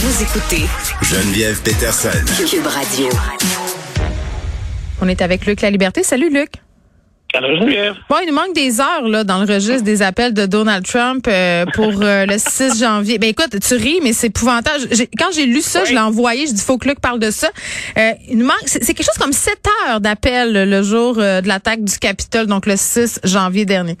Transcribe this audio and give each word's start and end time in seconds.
Vous 0.00 0.22
écoutez 0.22 0.64
Geneviève 1.02 1.60
Peterson. 1.62 2.08
Cube 2.48 2.66
Radio. 2.66 3.08
On 5.02 5.08
est 5.08 5.20
avec 5.22 5.44
Luc 5.46 5.60
La 5.60 5.70
Liberté. 5.70 6.02
Salut 6.04 6.30
Luc. 6.30 6.50
Bon, 8.08 8.16
il 8.22 8.28
nous 8.28 8.34
manque 8.34 8.54
des 8.54 8.80
heures 8.80 9.06
là 9.08 9.22
dans 9.24 9.42
le 9.44 9.52
registre 9.52 9.82
des 9.82 10.00
appels 10.02 10.32
de 10.34 10.46
Donald 10.46 10.86
Trump 10.86 11.26
euh, 11.28 11.66
pour 11.74 11.92
euh, 12.02 12.26
le 12.26 12.38
6 12.38 12.78
janvier. 12.80 13.18
Ben 13.18 13.28
écoute, 13.30 13.56
tu 13.60 13.74
ris, 13.74 13.98
mais 14.02 14.12
c'est 14.12 14.28
épouvantable. 14.28 14.84
J'ai- 14.92 15.08
Quand 15.18 15.32
j'ai 15.34 15.46
lu 15.46 15.60
ça, 15.60 15.84
je 15.84 15.90
l'ai 15.92 15.98
envoyé. 15.98 16.46
Je 16.46 16.52
dis 16.52 16.62
faut 16.62 16.78
que 16.78 16.88
Luc 16.88 17.00
parle 17.00 17.18
de 17.18 17.30
ça. 17.30 17.48
Euh, 17.98 18.12
il 18.28 18.38
nous 18.38 18.46
manque, 18.46 18.56
c'est 18.66 18.82
c'est 18.84 18.94
quelque 18.94 19.06
chose 19.06 19.18
comme 19.20 19.32
7 19.32 19.58
heures 19.88 20.00
d'appels 20.00 20.52
le 20.70 20.82
jour 20.82 21.16
euh, 21.18 21.40
de 21.40 21.48
l'attaque 21.48 21.82
du 21.84 21.98
Capitole, 21.98 22.46
donc 22.46 22.66
le 22.66 22.76
6 22.76 23.20
janvier 23.24 23.64
dernier. 23.66 23.96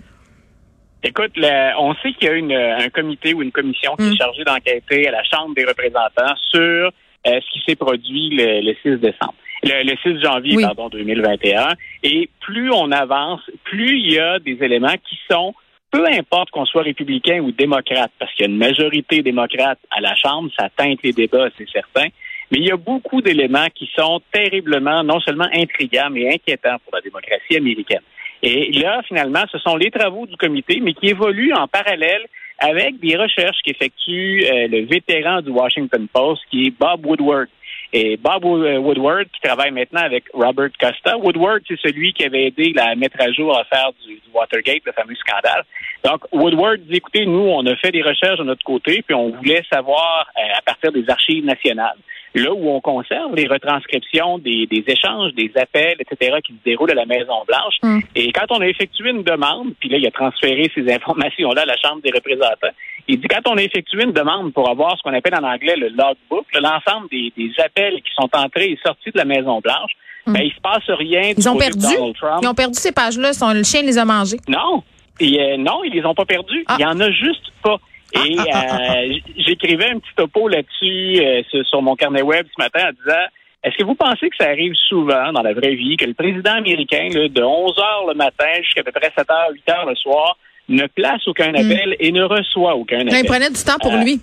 Écoute, 1.04 1.32
le- 1.36 1.76
on 1.78 1.94
sait 1.96 2.12
qu'il 2.12 2.28
y 2.28 2.30
a 2.30 2.34
une, 2.34 2.52
un 2.52 2.88
comité 2.88 3.32
ou 3.34 3.42
une 3.42 3.52
commission 3.52 3.94
qui 3.96 4.02
Mm. 4.04 4.12
est 4.12 4.16
chargée 4.16 4.44
d'enquêter 4.44 5.06
à 5.08 5.12
la 5.12 5.22
Chambre 5.24 5.54
des 5.54 5.64
représentants 5.64 6.34
sur 6.50 6.90
euh, 7.26 7.40
ce 7.40 7.50
qui 7.52 7.62
s'est 7.66 7.76
produit 7.76 8.30
le, 8.30 8.60
le 8.62 8.74
6 8.82 9.00
décembre. 9.00 9.34
Le, 9.62 9.84
le 9.84 9.96
6 10.02 10.20
janvier, 10.22 10.56
Oui. 10.56 10.62
pardon, 10.62 10.88
2021. 10.88 11.74
Et 12.02 12.28
plus 12.40 12.70
on 12.72 12.90
avance, 12.92 13.40
plus 13.64 13.98
il 13.98 14.12
y 14.12 14.18
a 14.18 14.38
des 14.38 14.56
éléments 14.62 14.94
qui 15.08 15.18
sont, 15.30 15.54
peu 15.90 16.04
importe 16.06 16.50
qu'on 16.50 16.64
soit 16.66 16.82
républicain 16.82 17.40
ou 17.40 17.52
démocrate, 17.52 18.10
parce 18.18 18.32
qu'il 18.34 18.46
y 18.46 18.48
a 18.48 18.50
une 18.52 18.58
majorité 18.58 19.22
démocrate 19.22 19.78
à 19.90 20.00
la 20.00 20.14
Chambre, 20.16 20.50
ça 20.58 20.68
teinte 20.76 20.98
les 21.02 21.12
débats, 21.12 21.48
c'est 21.56 21.68
certain. 21.68 22.06
Mais 22.50 22.58
il 22.58 22.66
y 22.66 22.70
a 22.72 22.76
beaucoup 22.76 23.20
d'éléments 23.20 23.66
qui 23.74 23.90
sont 23.96 24.20
terriblement, 24.32 25.02
non 25.04 25.20
seulement 25.20 25.48
intrigants, 25.52 26.08
mais 26.10 26.32
inquiétants 26.34 26.78
pour 26.84 26.94
la 26.94 27.00
démocratie 27.02 27.56
américaine. 27.56 28.00
Et 28.42 28.72
là, 28.72 29.02
finalement, 29.06 29.44
ce 29.50 29.58
sont 29.58 29.76
les 29.76 29.90
travaux 29.90 30.26
du 30.26 30.36
comité, 30.36 30.80
mais 30.80 30.94
qui 30.94 31.08
évoluent 31.08 31.54
en 31.54 31.66
parallèle 31.66 32.26
avec 32.58 32.98
des 33.00 33.16
recherches 33.16 33.58
qu'effectue 33.64 34.44
euh, 34.44 34.66
le 34.68 34.86
vétéran 34.86 35.42
du 35.42 35.50
Washington 35.50 36.06
Post, 36.12 36.42
qui 36.50 36.66
est 36.66 36.70
Bob 36.70 37.06
Woodward. 37.06 37.48
Et 37.92 38.16
Bob 38.16 38.44
euh, 38.44 38.78
Woodward, 38.78 39.26
qui 39.32 39.40
travaille 39.40 39.70
maintenant 39.70 40.02
avec 40.02 40.24
Robert 40.34 40.70
Costa. 40.78 41.16
Woodward, 41.16 41.62
c'est 41.66 41.78
celui 41.80 42.12
qui 42.12 42.24
avait 42.24 42.48
aidé 42.48 42.74
à 42.76 42.94
mettre 42.96 43.16
à 43.20 43.32
jour 43.32 43.52
l'affaire 43.52 43.92
du, 44.04 44.14
du 44.14 44.30
Watergate, 44.34 44.82
le 44.84 44.92
fameux 44.92 45.14
scandale. 45.14 45.64
Donc, 46.04 46.22
Woodward 46.32 46.80
dit, 46.80 46.96
écoutez, 46.96 47.24
nous, 47.26 47.48
on 47.48 47.64
a 47.66 47.76
fait 47.76 47.92
des 47.92 48.02
recherches 48.02 48.38
de 48.38 48.44
notre 48.44 48.64
côté, 48.64 49.02
puis 49.02 49.14
on 49.14 49.30
voulait 49.30 49.62
savoir, 49.72 50.26
euh, 50.36 50.58
à 50.58 50.62
partir 50.62 50.92
des 50.92 51.08
archives 51.08 51.44
nationales, 51.44 51.96
là 52.34 52.52
où 52.52 52.70
on 52.70 52.80
conserve 52.80 53.34
les 53.34 53.46
retranscriptions 53.46 54.38
des, 54.38 54.66
des 54.66 54.84
échanges, 54.86 55.32
des 55.34 55.50
appels, 55.56 55.96
etc., 55.98 56.36
qui 56.44 56.52
se 56.52 56.58
déroulent 56.64 56.90
à 56.90 56.94
la 56.94 57.06
Maison-Blanche. 57.06 57.74
Mm. 57.82 58.00
Et 58.14 58.32
quand 58.32 58.46
on 58.50 58.60
a 58.60 58.66
effectué 58.66 59.10
une 59.10 59.22
demande, 59.22 59.72
puis 59.80 59.88
là, 59.88 59.98
il 59.98 60.06
a 60.06 60.10
transféré 60.10 60.70
ces 60.74 60.92
informations-là 60.92 61.62
à 61.62 61.66
la 61.66 61.76
Chambre 61.76 62.02
des 62.02 62.10
représentants, 62.10 62.74
il 63.08 63.20
dit 63.20 63.28
quand 63.28 63.50
on 63.50 63.56
a 63.56 63.62
effectué 63.62 64.04
une 64.04 64.12
demande 64.12 64.52
pour 64.52 64.68
avoir 64.68 64.96
ce 64.98 65.02
qu'on 65.02 65.14
appelle 65.14 65.34
en 65.34 65.44
anglais 65.44 65.76
le 65.76 65.88
logbook, 65.88 66.46
l'ensemble 66.54 67.08
des, 67.10 67.32
des 67.36 67.50
appels 67.58 68.02
qui 68.02 68.10
sont 68.14 68.28
entrés 68.34 68.72
et 68.72 68.78
sortis 68.84 69.10
de 69.10 69.18
la 69.18 69.24
Maison-Blanche, 69.24 69.92
Mm. 70.28 70.32
ben, 70.32 70.42
il 70.42 70.52
se 70.52 70.60
passe 70.60 70.84
rien. 70.88 71.32
Ils 71.36 71.48
ont 71.48 71.56
perdu. 71.56 71.78
Donald 71.78 72.16
Trump. 72.16 72.40
Ils 72.42 72.48
ont 72.48 72.54
perdu 72.54 72.78
ces 72.78 72.92
pages-là. 72.92 73.30
Le 73.54 73.62
chien 73.62 73.82
les 73.82 73.98
a 73.98 74.04
mangés. 74.04 74.38
Non. 74.48 74.82
Et, 75.20 75.40
euh, 75.40 75.56
non, 75.56 75.82
ils 75.84 75.92
les 75.92 76.04
ont 76.04 76.14
pas 76.14 76.24
perdus. 76.24 76.64
Ah. 76.66 76.76
Il 76.78 76.82
y 76.82 76.86
en 76.86 77.00
a 77.00 77.10
juste 77.10 77.50
pas. 77.62 77.78
Et 78.14 78.36
euh, 78.38 79.18
j'écrivais 79.36 79.90
un 79.90 79.98
petit 79.98 80.14
topo 80.16 80.48
là-dessus 80.48 81.20
euh, 81.20 81.42
sur, 81.64 81.82
mon 81.82 81.94
carnet 81.94 82.22
web 82.22 82.46
ce 82.56 82.62
matin 82.62 82.88
en 82.88 82.92
disant 82.92 83.26
est-ce 83.64 83.76
que 83.76 83.84
vous 83.84 83.96
pensez 83.96 84.30
que 84.30 84.36
ça 84.38 84.48
arrive 84.48 84.72
souvent 84.88 85.32
dans 85.32 85.42
la 85.42 85.52
vraie 85.52 85.74
vie 85.74 85.96
que 85.96 86.04
le 86.04 86.14
président 86.14 86.52
américain, 86.52 87.08
là, 87.12 87.28
de 87.28 87.42
11 87.42 87.78
heures 87.78 88.06
le 88.08 88.14
matin 88.14 88.46
jusqu'à 88.62 88.82
peu 88.82 88.92
près 88.92 89.10
7 89.16 89.28
heures, 89.30 89.50
8 89.52 89.68
heures 89.70 89.86
le 89.86 89.96
soir, 89.96 90.38
ne 90.68 90.86
place 90.86 91.26
aucun 91.26 91.52
appel 91.54 91.96
et 91.98 92.12
ne 92.12 92.22
reçoit 92.22 92.76
aucun 92.76 92.98
Non, 92.98 93.08
appel? 93.08 93.20
il 93.24 93.26
prenait 93.26 93.50
du 93.50 93.62
temps 93.64 93.78
pour 93.80 93.92
Euh, 93.94 94.02
lui. 94.04 94.20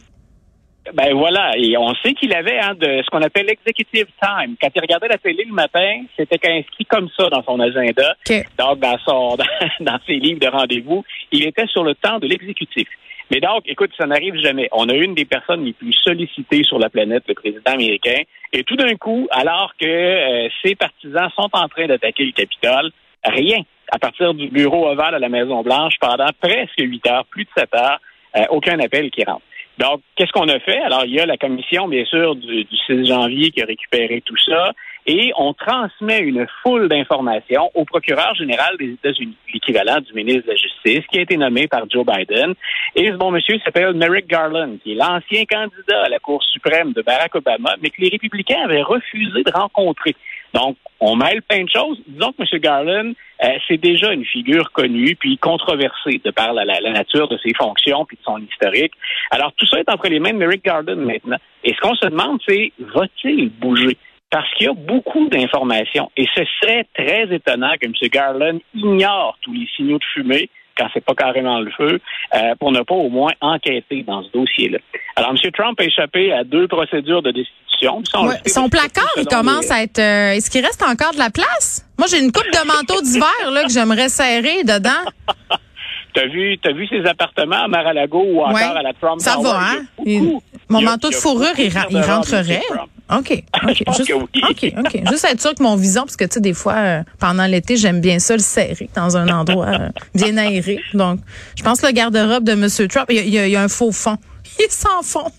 Ben 0.93 1.13
voilà, 1.15 1.51
et 1.57 1.75
on 1.77 1.93
sait 1.95 2.13
qu'il 2.13 2.31
avait 2.31 2.59
hein, 2.59 2.75
de 2.75 3.01
ce 3.03 3.09
qu'on 3.09 3.21
appelle 3.23 3.47
l'executive 3.47 4.05
time. 4.21 4.55
Quand 4.61 4.69
il 4.75 4.81
regardait 4.81 5.07
la 5.07 5.17
télé 5.17 5.43
le 5.43 5.53
matin, 5.53 6.03
c'était 6.15 6.39
inscrit 6.47 6.85
comme 6.85 7.09
ça 7.17 7.27
dans 7.29 7.43
son 7.43 7.59
agenda. 7.59 8.15
OK. 8.29 8.45
Donc, 8.59 8.79
dans, 8.79 8.97
son, 8.99 9.35
dans 9.79 9.97
ses 10.05 10.13
livres 10.17 10.39
de 10.39 10.47
rendez-vous, 10.47 11.03
il 11.31 11.45
était 11.47 11.65
sur 11.67 11.83
le 11.83 11.95
temps 11.95 12.19
de 12.19 12.27
l'exécutif. 12.27 12.87
Mais 13.31 13.39
donc, 13.39 13.63
écoute, 13.65 13.91
ça 13.97 14.05
n'arrive 14.05 14.35
jamais. 14.35 14.69
On 14.71 14.87
a 14.89 14.93
une 14.93 15.15
des 15.15 15.25
personnes 15.25 15.65
les 15.65 15.73
plus 15.73 15.93
sollicitées 15.93 16.63
sur 16.63 16.77
la 16.77 16.89
planète, 16.89 17.23
le 17.27 17.33
président 17.33 17.71
américain, 17.71 18.21
et 18.53 18.63
tout 18.63 18.75
d'un 18.75 18.95
coup, 18.95 19.27
alors 19.31 19.73
que 19.79 19.85
euh, 19.85 20.47
ses 20.63 20.75
partisans 20.75 21.29
sont 21.35 21.49
en 21.53 21.67
train 21.67 21.87
d'attaquer 21.87 22.25
le 22.25 22.31
Capitole, 22.31 22.91
rien. 23.23 23.61
À 23.91 23.99
partir 23.99 24.33
du 24.33 24.47
bureau 24.49 24.87
ovale 24.87 25.15
à 25.15 25.19
la 25.19 25.29
Maison-Blanche, 25.29 25.95
pendant 25.99 26.29
presque 26.39 26.79
huit 26.79 27.05
heures, 27.07 27.25
plus 27.25 27.45
de 27.45 27.49
sept 27.57 27.73
heures, 27.75 27.99
euh, 28.35 28.45
aucun 28.49 28.79
appel 28.79 29.09
qui 29.11 29.23
rentre. 29.23 29.43
Donc, 29.77 30.01
qu'est-ce 30.15 30.31
qu'on 30.31 30.47
a 30.47 30.59
fait? 30.59 30.79
Alors, 30.79 31.05
il 31.05 31.13
y 31.13 31.19
a 31.19 31.25
la 31.25 31.37
commission, 31.37 31.87
bien 31.87 32.05
sûr, 32.05 32.35
du, 32.35 32.63
du 32.63 32.77
6 32.87 33.07
janvier 33.07 33.51
qui 33.51 33.61
a 33.61 33.65
récupéré 33.65 34.21
tout 34.25 34.37
ça 34.37 34.71
et 35.07 35.31
on 35.37 35.53
transmet 35.53 36.19
une 36.19 36.47
foule 36.63 36.87
d'informations 36.89 37.69
au 37.73 37.85
procureur 37.85 38.33
général 38.35 38.75
des 38.77 38.91
États-Unis, 38.93 39.37
l'équivalent 39.53 39.99
du 40.01 40.13
ministre 40.13 40.43
de 40.47 40.51
la 40.51 40.55
Justice, 40.57 41.05
qui 41.11 41.19
a 41.19 41.21
été 41.21 41.37
nommé 41.37 41.67
par 41.67 41.83
Joe 41.89 42.05
Biden. 42.05 42.53
Et 42.95 43.07
ce 43.11 43.15
bon 43.15 43.31
monsieur 43.31 43.59
s'appelle 43.63 43.93
Merrick 43.93 44.27
Garland, 44.27 44.77
qui 44.83 44.93
est 44.93 44.95
l'ancien 44.95 45.45
candidat 45.45 46.03
à 46.05 46.09
la 46.09 46.19
Cour 46.19 46.43
suprême 46.43 46.93
de 46.93 47.01
Barack 47.01 47.35
Obama, 47.35 47.75
mais 47.81 47.89
que 47.89 48.01
les 48.01 48.09
républicains 48.09 48.63
avaient 48.63 48.81
refusé 48.81 49.43
de 49.43 49.51
rencontrer. 49.51 50.15
Donc, 50.53 50.77
on 51.01 51.15
mêle 51.17 51.41
plein 51.41 51.63
de 51.65 51.69
choses. 51.69 51.99
Disons 52.07 52.31
que 52.31 52.41
M. 52.41 52.59
Garland, 52.61 53.11
euh, 53.43 53.47
c'est 53.67 53.77
déjà 53.77 54.13
une 54.13 54.23
figure 54.25 54.71
connue 54.71 55.15
puis 55.19 55.37
controversée 55.37 56.21
de 56.23 56.31
par 56.31 56.53
la, 56.53 56.63
la- 56.63 56.79
la 56.79 56.91
nature 56.91 57.27
de 57.27 57.37
ses 57.43 57.53
fonctions 57.53 58.05
puis 58.05 58.15
de 58.17 58.23
son 58.23 58.37
historique. 58.39 58.93
Alors, 59.31 59.51
tout 59.57 59.65
ça 59.65 59.79
est 59.79 59.89
entre 59.89 60.07
les 60.07 60.19
mains 60.19 60.31
de 60.31 60.37
Merrick 60.37 60.63
Garland 60.63 60.95
maintenant. 60.95 61.37
Et 61.65 61.73
ce 61.73 61.79
qu'on 61.81 61.95
se 61.95 62.05
demande, 62.07 62.39
c'est 62.47 62.71
va-t-il 62.79 63.49
bouger? 63.49 63.97
Parce 64.31 64.51
qu'il 64.55 64.65
y 64.67 64.69
a 64.69 64.73
beaucoup 64.73 65.27
d'informations. 65.29 66.11
Et 66.17 66.25
ce 66.35 66.41
serait 66.61 66.85
très 66.97 67.33
étonnant 67.33 67.73
que 67.79 67.85
M. 67.85 67.93
Garland 68.11 68.59
ignore 68.73 69.37
tous 69.41 69.53
les 69.53 69.67
signaux 69.75 69.97
de 69.99 70.03
fumée 70.13 70.49
quand 70.77 70.87
c'est 70.93 71.05
pas 71.05 71.13
carrément 71.15 71.61
le 71.61 71.71
feu, 71.71 72.01
euh, 72.33 72.53
pour 72.59 72.73
ne 72.73 72.81
pas 72.81 72.95
au 72.95 73.07
moins 73.07 73.31
enquêter 73.39 74.03
dans 74.03 74.21
ce 74.23 74.29
dossier-là. 74.33 74.79
Alors, 75.15 75.29
M. 75.31 75.37
Trump 75.53 75.79
a 75.79 75.85
échappé 75.85 76.33
à 76.33 76.43
deux 76.43 76.67
procédures 76.67 77.21
de 77.21 77.31
destitution. 77.31 78.01
Ouais, 78.27 78.35
son 78.45 78.67
placard, 78.67 79.07
il 79.15 79.25
commence 79.25 79.67
les- 79.67 79.71
à 79.71 79.83
être. 79.83 79.99
euh, 79.99 80.31
Est-ce 80.33 80.49
qu'il 80.51 80.65
reste 80.65 80.83
encore 80.83 81.13
de 81.13 81.17
la 81.17 81.29
place? 81.29 81.85
Moi, 81.97 82.07
j'ai 82.11 82.19
une 82.19 82.33
coupe 82.33 82.51
de 82.51 82.67
manteaux 82.67 83.01
d'hiver 83.01 83.51
là 83.53 83.63
que 83.63 83.69
j'aimerais 83.71 84.09
serrer 84.09 84.63
dedans. 84.63 85.09
T'as 86.13 86.27
vu, 86.27 86.57
vu 86.73 86.87
ses 86.87 87.05
appartements 87.05 87.63
à 87.63 87.67
Mar-a-Lago 87.69 88.21
ou 88.25 88.41
encore 88.41 88.53
Ouais. 88.55 88.63
à 88.63 88.81
la 88.81 88.93
Trump 88.93 89.19
Ça 89.21 89.33
Tower? 89.35 89.43
va, 89.51 89.59
hein? 89.71 89.85
Il- 90.05 90.21
Mon 90.69 90.79
il 90.79 90.83
y 90.83 90.87
a- 90.87 90.91
manteau 90.91 91.09
de 91.09 91.15
fourrure, 91.15 91.57
il, 91.57 91.69
rentrerait. 92.01 92.61
Trump. 92.69 92.89
OK. 93.09 93.43
OK. 93.63 93.73
Je 93.75 93.83
pense 93.83 93.97
Juste, 93.97 94.09
que 94.09 94.13
oui. 94.13 94.27
OK, 94.49 94.73
OK. 94.79 95.01
Juste 95.11 95.25
être 95.25 95.41
sûr 95.41 95.53
que 95.55 95.61
mon 95.63 95.75
vison, 95.75 96.01
parce 96.01 96.15
que, 96.15 96.25
tu 96.25 96.33
sais, 96.35 96.39
des 96.41 96.53
fois, 96.53 96.73
euh, 96.75 97.03
pendant 97.19 97.45
l'été, 97.45 97.77
j'aime 97.77 98.01
bien 98.01 98.19
ça 98.19 98.33
le 98.33 98.39
serrer 98.39 98.89
dans 98.95 99.15
un 99.17 99.27
endroit 99.29 99.67
euh, 99.67 99.89
bien 100.15 100.37
aéré. 100.37 100.79
Donc, 100.93 101.19
je 101.55 101.63
pense 101.63 101.81
que 101.81 101.85
le 101.87 101.91
garde-robe 101.93 102.43
de 102.43 102.53
M. 102.53 102.67
Trump, 102.89 103.05
il 103.09 103.17
y, 103.27 103.29
y 103.29 103.39
a- 103.39 103.47
il 103.47 103.51
y 103.51 103.55
a 103.55 103.61
un 103.61 103.67
faux 103.67 103.91
fond. 103.91 104.17
Il 104.59 104.65
est 104.65 104.71
sans 104.71 105.01
fond. 105.03 105.29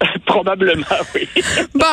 Probablement, 0.26 0.84
oui. 1.14 1.28
Bon, 1.74 1.84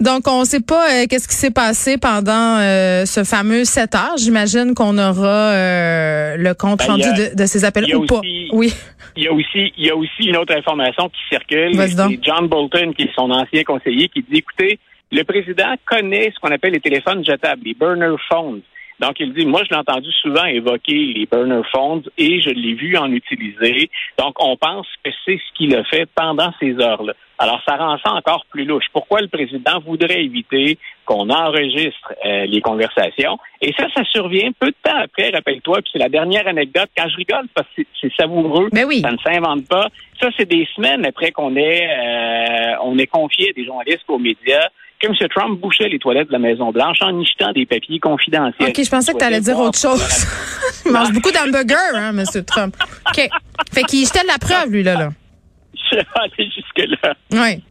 donc 0.00 0.26
on 0.26 0.40
ne 0.40 0.44
sait 0.44 0.60
pas 0.60 0.86
euh, 0.90 1.06
qu'est-ce 1.08 1.28
qui 1.28 1.34
s'est 1.36 1.50
passé 1.52 1.98
pendant 1.98 2.58
euh, 2.58 3.04
ce 3.06 3.22
fameux 3.24 3.64
7 3.64 3.94
heures. 3.94 4.16
J'imagine 4.18 4.74
qu'on 4.74 4.98
aura 4.98 5.52
euh, 5.52 6.36
le 6.36 6.54
compte 6.54 6.80
Ben, 6.80 6.86
rendu 6.92 7.04
a- 7.08 7.12
de, 7.30 7.34
de 7.36 7.46
ces 7.46 7.64
appels 7.64 7.94
ou 7.94 8.06
pas. 8.06 8.20
Oui. 8.52 8.74
Il 9.16 9.22
y 9.22 9.28
a 9.28 9.32
aussi, 9.32 9.72
il 9.78 9.86
y 9.86 9.90
a 9.90 9.94
aussi 9.96 10.24
une 10.24 10.36
autre 10.36 10.52
information 10.56 11.08
qui 11.08 11.20
circule. 11.30 11.70
C'est 12.08 12.24
John 12.24 12.48
Bolton, 12.48 12.92
qui 12.96 13.04
est 13.04 13.14
son 13.14 13.30
ancien 13.30 13.62
conseiller, 13.62 14.08
qui 14.08 14.22
dit, 14.28 14.38
écoutez, 14.38 14.80
le 15.12 15.22
président 15.22 15.74
connaît 15.86 16.32
ce 16.34 16.40
qu'on 16.40 16.52
appelle 16.52 16.72
les 16.72 16.80
téléphones 16.80 17.24
jetables, 17.24 17.62
les 17.64 17.74
burner 17.74 18.16
phones. 18.28 18.62
Donc, 19.00 19.18
il 19.20 19.32
dit, 19.34 19.44
moi, 19.44 19.62
je 19.64 19.70
l'ai 19.70 19.76
entendu 19.76 20.10
souvent 20.22 20.44
évoquer 20.44 21.12
les 21.14 21.26
burner 21.26 21.62
phones 21.72 22.02
et 22.16 22.40
je 22.40 22.50
l'ai 22.50 22.74
vu 22.74 22.96
en 22.96 23.10
utiliser. 23.10 23.90
Donc, 24.18 24.34
on 24.42 24.56
pense 24.56 24.86
que 25.04 25.10
c'est 25.24 25.36
ce 25.38 25.56
qu'il 25.56 25.74
a 25.74 25.82
fait 25.84 26.08
pendant 26.14 26.52
ces 26.60 26.78
heures-là. 26.78 27.12
Alors, 27.38 27.60
ça 27.66 27.76
rend 27.76 27.98
ça 27.98 28.12
encore 28.12 28.46
plus 28.48 28.64
louche. 28.64 28.84
Pourquoi 28.92 29.20
le 29.20 29.26
président 29.26 29.80
voudrait 29.84 30.22
éviter 30.24 30.78
qu'on 31.04 31.28
enregistre 31.30 32.14
euh, 32.24 32.46
les 32.46 32.60
conversations? 32.60 33.38
Et 33.60 33.72
ça, 33.76 33.88
ça 33.92 34.04
survient 34.04 34.50
peu 34.60 34.68
de 34.68 34.76
temps 34.82 34.96
après, 35.02 35.30
rappelle-toi, 35.30 35.78
puis 35.82 35.90
c'est 35.92 35.98
la 35.98 36.08
dernière 36.08 36.46
anecdote. 36.46 36.88
Quand 36.96 37.08
je 37.08 37.16
rigole, 37.16 37.46
parce 37.52 37.66
que 37.76 37.82
c'est- 38.00 38.14
savoureux, 38.16 38.68
Ben 38.70 38.84
oui. 38.86 39.00
ça 39.00 39.10
ne 39.10 39.18
s'invente 39.18 39.66
pas. 39.68 39.88
Ça, 40.20 40.28
c'est 40.38 40.48
des 40.48 40.68
semaines 40.76 41.04
après 41.04 41.32
qu'on 41.32 41.56
ait, 41.56 41.88
euh, 41.90 42.76
on 42.84 42.96
ait 42.98 43.08
confié 43.08 43.52
des 43.52 43.64
journalistes 43.64 44.04
aux 44.06 44.18
médias 44.20 44.68
que 45.06 45.24
M. 45.24 45.28
Trump 45.28 45.60
bouchait 45.60 45.88
les 45.88 45.98
toilettes 45.98 46.28
de 46.28 46.32
la 46.32 46.38
Maison-Blanche 46.38 46.98
en 47.02 47.18
y 47.18 47.24
jetant 47.24 47.52
des 47.52 47.66
papiers 47.66 47.98
confidentiels. 47.98 48.68
OK, 48.68 48.82
je 48.82 48.90
pensais 48.90 49.12
que 49.12 49.18
tu 49.18 49.24
allais 49.24 49.40
dire 49.40 49.58
autre 49.58 49.78
chose. 49.78 50.02
Il 50.86 50.92
mange 50.92 51.12
beaucoup 51.12 51.30
d'hamburgers, 51.30 51.94
hein, 51.94 52.16
M. 52.16 52.44
Trump. 52.44 52.76
OK. 53.08 53.28
Fait 53.72 53.82
qu'il 53.82 54.04
jetait 54.04 54.22
de 54.22 54.28
la 54.28 54.38
preuve, 54.38 54.70
lui, 54.70 54.82
là. 54.82 54.94
là. 54.94 55.08
Je 55.90 55.96
vais 55.96 56.04
aller 56.16 56.50
jusque-là. 56.50 57.14
Oui. 57.32 57.62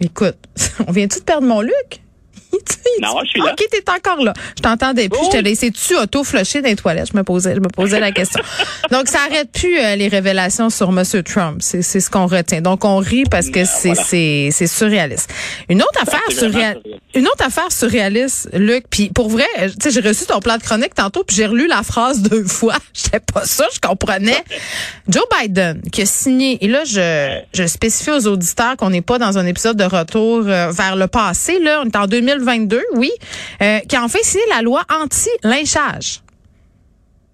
Écoute, 0.00 0.38
on 0.86 0.92
vient-tu 0.92 1.20
de 1.20 1.24
perdre 1.24 1.46
mon 1.46 1.60
Luc? 1.60 2.00
Non, 3.00 3.16
je 3.24 3.30
suis 3.30 3.40
là. 3.40 3.52
OK, 3.52 3.64
t'es 3.70 3.82
encore 3.90 4.22
là. 4.22 4.32
Je 4.56 4.62
t'entendais 4.62 5.08
plus. 5.08 5.20
Je 5.26 5.38
te 5.38 5.42
laissais 5.42 5.70
tu 5.70 5.96
auto-flusher 5.96 6.62
dans 6.62 6.68
les 6.68 6.76
toilettes? 6.76 7.10
Je 7.12 7.16
me 7.16 7.22
posais, 7.22 7.54
je 7.54 7.60
me 7.60 7.68
posais 7.68 8.00
la 8.00 8.12
question. 8.12 8.42
Donc, 8.90 9.08
ça 9.08 9.18
arrête 9.28 9.50
plus 9.52 9.78
euh, 9.78 9.96
les 9.96 10.08
révélations 10.08 10.70
sur 10.70 10.88
M. 10.88 11.04
Trump. 11.22 11.58
C'est, 11.60 11.82
c'est 11.82 12.00
ce 12.00 12.10
qu'on 12.10 12.26
retient. 12.26 12.60
Donc, 12.60 12.84
on 12.84 12.98
rit 12.98 13.24
parce 13.30 13.50
que 13.50 13.64
c'est, 13.64 13.94
c'est, 13.94 14.50
c'est 14.52 14.66
surréaliste. 14.66 15.30
Une 15.68 15.82
autre 15.82 16.02
affaire 16.02 16.20
surréaliste. 16.30 16.86
Une 17.14 17.26
autre 17.26 17.44
affaire 17.44 17.70
surréaliste, 17.70 18.48
Luc. 18.52 18.84
Puis, 18.90 19.10
pour 19.10 19.28
vrai, 19.28 19.46
tu 19.58 19.70
sais, 19.82 19.90
j'ai 19.90 20.06
reçu 20.06 20.26
ton 20.26 20.40
plan 20.40 20.56
de 20.56 20.62
chronique 20.62 20.94
tantôt, 20.94 21.24
puis 21.24 21.36
j'ai 21.36 21.46
relu 21.46 21.66
la 21.66 21.82
phrase 21.82 22.22
deux 22.30 22.44
fois. 22.44 22.76
J'étais 22.94 23.20
pas 23.20 23.44
ça, 23.44 23.66
je 23.72 23.80
comprenais. 23.80 24.42
Joe 25.08 25.24
Biden, 25.40 25.80
qui 25.90 26.02
a 26.02 26.06
signé, 26.06 26.62
et 26.64 26.68
là, 26.68 26.84
je, 26.84 27.40
je 27.52 27.66
spécifie 27.66 28.10
aux 28.10 28.26
auditeurs 28.26 28.76
qu'on 28.76 28.90
n'est 28.90 29.02
pas 29.02 29.18
dans 29.18 29.38
un 29.38 29.46
épisode 29.46 29.76
de 29.76 29.84
retour 29.84 30.44
euh, 30.46 30.70
vers 30.70 30.96
le 30.96 31.06
passé, 31.06 31.58
là. 31.60 31.82
On 31.84 31.86
est 31.88 31.96
en 31.96 32.06
2022, 32.06 32.79
oui. 32.94 33.10
Euh, 33.62 33.78
qui 33.80 33.96
a 33.96 34.02
enfin 34.02 34.18
signé 34.22 34.44
la 34.50 34.62
loi 34.62 34.82
anti-lynchage. 34.90 36.20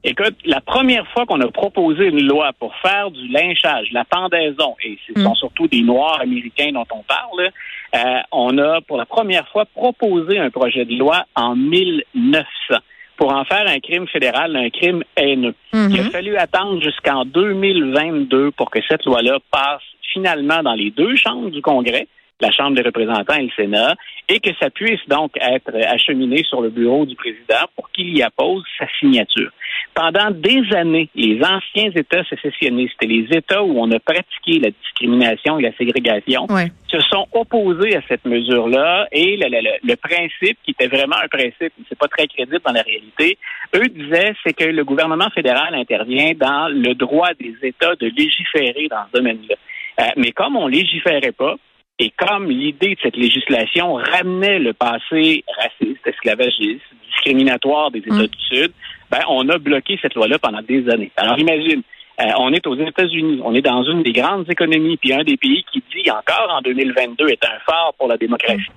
Écoute, 0.09 0.37
la 0.45 0.61
première 0.61 1.05
fois 1.09 1.27
qu'on 1.27 1.41
a 1.41 1.51
proposé 1.51 2.07
une 2.07 2.23
loi 2.29 2.53
pour 2.61 2.73
faire 2.77 3.11
du 3.11 3.27
lynchage, 3.27 3.89
la 3.91 4.05
pendaison, 4.05 4.77
et 4.85 4.97
ce 5.05 5.21
sont 5.21 5.33
mm. 5.33 5.35
surtout 5.35 5.67
des 5.67 5.83
Noirs 5.83 6.21
américains 6.21 6.71
dont 6.73 6.87
on 6.93 7.03
parle, 7.03 7.51
euh, 7.95 8.21
on 8.31 8.57
a 8.57 8.81
pour 8.83 8.99
la 8.99 9.05
première 9.05 9.49
fois 9.49 9.65
proposé 9.65 10.39
un 10.39 10.51
projet 10.51 10.85
de 10.85 10.95
loi 10.97 11.25
en 11.35 11.57
1900 11.57 12.77
pour 13.17 13.35
en 13.35 13.45
faire 13.47 13.67
un 13.67 13.81
crime 13.81 14.07
fédéral, 14.07 14.55
un 14.55 14.71
crime 14.71 15.03
haineux. 15.17 15.55
Mm-hmm. 15.73 15.91
Il 15.91 16.01
a 16.01 16.05
fallu 16.11 16.37
attendre 16.37 16.81
jusqu'en 16.81 17.25
2022 17.25 18.53
pour 18.53 18.71
que 18.71 18.79
cette 18.89 19.05
loi-là 19.07 19.39
passe 19.51 19.83
finalement 20.13 20.63
dans 20.63 20.75
les 20.75 20.93
deux 20.93 21.17
chambres 21.17 21.51
du 21.51 21.63
Congrès 21.63 22.07
la 22.41 22.51
Chambre 22.51 22.77
des 22.77 22.83
représentants 22.83 23.35
et 23.35 23.45
le 23.45 23.51
Sénat, 23.57 23.95
et 24.29 24.41
que 24.41 24.51
ça 24.61 24.71
puisse 24.71 25.01
donc 25.09 25.33
être 25.41 25.75
acheminé 25.87 26.43
sur 26.45 26.61
le 26.61 26.71
bureau 26.71 27.07
du 27.07 27.15
président 27.15 27.65
pour 27.75 27.91
qu'il 27.91 28.17
y 28.17 28.23
appose 28.23 28.65
sa 28.79 28.87
signature. 28.99 29.51
Pendant 29.95 30.31
des 30.31 30.63
années, 30.75 31.09
les 31.15 31.41
anciens 31.43 31.91
États 31.95 32.25
sécessionnistes 32.25 33.03
et 33.03 33.07
les 33.07 33.27
États 33.35 33.63
où 33.63 33.81
on 33.81 33.91
a 33.93 33.99
pratiqué 33.99 34.59
la 34.59 34.71
discrimination 34.71 35.59
et 35.59 35.63
la 35.63 35.73
ségrégation 35.77 36.47
se 36.89 37.01
sont 37.01 37.27
opposés 37.33 37.97
à 37.97 38.03
cette 38.07 38.25
mesure-là 38.25 39.09
et 39.13 39.39
le, 39.39 39.95
principe, 39.97 40.59
qui 40.65 40.73
était 40.73 40.89
vraiment 40.89 41.17
un 41.23 41.29
principe, 41.29 41.73
mais 41.79 41.85
c'est 41.89 41.99
pas 41.99 42.09
très 42.09 42.27
crédible 42.27 42.61
dans 42.65 42.73
la 42.73 42.83
réalité, 42.83 43.39
eux 43.75 43.89
disaient, 43.89 44.35
c'est 44.45 44.53
que 44.53 44.65
le 44.65 44.85
gouvernement 44.85 45.31
fédéral 45.31 45.75
intervient 45.75 46.33
dans 46.35 46.69
le 46.69 46.95
droit 46.95 47.31
des 47.41 47.55
États 47.63 47.95
de 47.97 48.07
légiférer 48.09 48.89
dans 48.89 49.05
ce 49.11 49.19
domaine-là. 49.19 49.57
Euh, 50.01 50.05
mais 50.17 50.33
comme 50.33 50.57
on 50.57 50.67
légiférait 50.67 51.33
pas, 51.33 51.57
et 51.99 52.11
comme 52.11 52.51
l'idée 52.51 52.95
de 52.95 53.01
cette 53.03 53.17
législation 53.17 53.95
ramenait 53.95 54.59
le 54.59 54.75
passé 54.75 55.45
raciste, 55.59 56.07
esclavagiste, 56.07 56.83
discriminatoire 57.07 57.91
des 57.91 58.01
États 58.01 58.15
mm. 58.15 58.27
du 58.27 58.45
Sud, 58.51 58.73
ben, 59.11 59.21
on 59.29 59.49
a 59.49 59.59
bloqué 59.59 59.99
cette 60.03 60.15
loi-là 60.15 60.39
pendant 60.39 60.61
des 60.63 60.89
années. 60.91 61.11
Alors 61.17 61.39
imagine, 61.39 61.83
euh, 62.21 62.25
on 62.39 62.53
est 62.53 62.67
aux 62.67 62.77
États-Unis, 62.77 63.41
on 63.43 63.55
est 63.55 63.63
dans 63.63 63.83
une 63.85 64.03
des 64.03 64.13
grandes 64.13 64.51
économies, 64.51 64.99
puis 64.99 65.15
un 65.15 65.25
des 65.25 65.37
pays 65.39 65.65
qui 65.73 65.83
dit 65.95 66.11
encore 66.11 66.51
en 66.51 66.61
2022 66.61 67.29
est 67.29 67.45
un 67.45 67.59
phare 67.65 67.95
pour 67.99 68.09
la 68.09 68.19
démocratie. 68.19 68.61
Mm. 68.61 68.73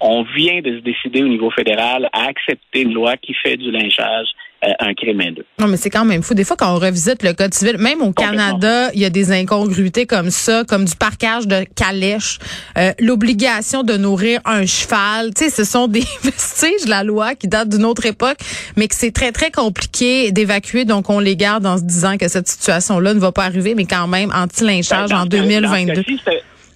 On 0.00 0.22
vient 0.22 0.60
de 0.60 0.76
se 0.76 0.82
décider 0.82 1.22
au 1.22 1.28
niveau 1.28 1.50
fédéral 1.50 2.08
à 2.12 2.26
accepter 2.26 2.82
une 2.82 2.92
loi 2.92 3.16
qui 3.16 3.34
fait 3.34 3.56
du 3.56 3.70
lynchage 3.70 4.28
un 4.62 4.94
crime 4.94 5.22
Non, 5.60 5.68
mais 5.68 5.76
c'est 5.76 5.90
quand 5.90 6.04
même 6.04 6.22
fou. 6.22 6.34
Des 6.34 6.44
fois, 6.44 6.56
quand 6.56 6.74
on 6.74 6.78
revisite 6.78 7.22
le 7.22 7.32
code 7.32 7.54
civil, 7.54 7.78
même 7.78 8.02
au 8.02 8.12
Canada, 8.12 8.90
il 8.92 9.00
y 9.00 9.04
a 9.04 9.10
des 9.10 9.30
incongruités 9.30 10.06
comme 10.06 10.30
ça, 10.30 10.64
comme 10.64 10.84
du 10.84 10.96
parquage 10.96 11.46
de 11.46 11.64
calèche, 11.76 12.38
euh, 12.76 12.92
l'obligation 12.98 13.84
de 13.84 13.96
nourrir 13.96 14.40
un 14.44 14.66
cheval. 14.66 15.32
Tu 15.34 15.44
sais, 15.44 15.50
ce 15.50 15.64
sont 15.64 15.86
des 15.86 16.02
vestiges 16.22 16.84
de 16.84 16.90
la 16.90 17.04
loi 17.04 17.34
qui 17.34 17.46
datent 17.46 17.68
d'une 17.68 17.84
autre 17.84 18.06
époque, 18.06 18.38
mais 18.76 18.88
que 18.88 18.96
c'est 18.96 19.12
très, 19.12 19.30
très 19.30 19.50
compliqué 19.50 20.32
d'évacuer. 20.32 20.84
Donc, 20.84 21.08
on 21.08 21.20
les 21.20 21.36
garde 21.36 21.64
en 21.64 21.78
se 21.78 21.84
disant 21.84 22.16
que 22.16 22.26
cette 22.28 22.48
situation-là 22.48 23.14
ne 23.14 23.20
va 23.20 23.30
pas 23.30 23.44
arriver, 23.44 23.74
mais 23.74 23.84
quand 23.84 24.08
même 24.08 24.32
anti-lynchage 24.34 25.10
ben, 25.10 25.20
en 25.20 25.26
2022. 25.26 26.04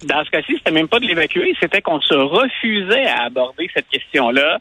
Dans 0.05 0.23
ce 0.25 0.29
cas-ci, 0.31 0.55
c'était 0.57 0.71
même 0.71 0.87
pas 0.87 0.99
de 0.99 1.05
l'évacuer, 1.05 1.55
c'était 1.61 1.81
qu'on 1.81 2.01
se 2.01 2.13
refusait 2.13 3.05
à 3.05 3.23
aborder 3.23 3.69
cette 3.73 3.87
question-là 3.89 4.59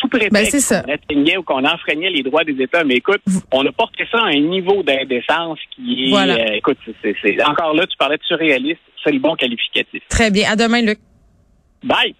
sous 0.00 0.08
prétexte 0.08 0.72
ben, 0.72 0.82
qu'on 0.82 0.92
atteignait 0.92 1.36
ou 1.36 1.42
qu'on 1.42 1.64
enfreignait 1.64 2.10
les 2.10 2.22
droits 2.22 2.44
des 2.44 2.60
États. 2.62 2.84
Mais 2.84 2.94
écoute, 2.94 3.20
on 3.52 3.64
a 3.66 3.72
porté 3.72 4.04
ça 4.10 4.18
à 4.18 4.28
un 4.28 4.40
niveau 4.40 4.82
d'indécence 4.82 5.58
qui 5.74 6.12
est, 6.12 6.16
euh, 6.16 6.54
écoute, 6.54 6.78
c'est, 7.02 7.44
encore 7.44 7.74
là, 7.74 7.86
tu 7.86 7.96
parlais 7.96 8.16
de 8.16 8.24
surréaliste, 8.24 8.80
c'est 9.04 9.12
le 9.12 9.18
bon 9.18 9.34
qualificatif. 9.34 10.02
Très 10.08 10.30
bien. 10.30 10.50
À 10.50 10.56
demain, 10.56 10.82
Luc. 10.82 10.98
Bye. 11.82 12.14